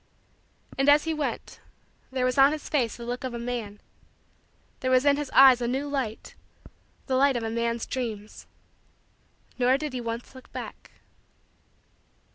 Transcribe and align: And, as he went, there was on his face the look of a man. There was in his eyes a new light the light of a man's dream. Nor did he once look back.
And, 0.79 0.89
as 0.89 1.03
he 1.03 1.13
went, 1.13 1.59
there 2.11 2.25
was 2.25 2.35
on 2.39 2.53
his 2.53 2.67
face 2.69 2.95
the 2.95 3.05
look 3.05 3.23
of 3.23 3.35
a 3.35 3.37
man. 3.37 3.79
There 4.79 4.89
was 4.89 5.05
in 5.05 5.15
his 5.15 5.29
eyes 5.29 5.61
a 5.61 5.67
new 5.67 5.87
light 5.87 6.33
the 7.05 7.15
light 7.15 7.37
of 7.37 7.43
a 7.43 7.51
man's 7.51 7.85
dream. 7.85 8.27
Nor 9.59 9.77
did 9.77 9.93
he 9.93 10.01
once 10.01 10.33
look 10.33 10.51
back. 10.51 10.89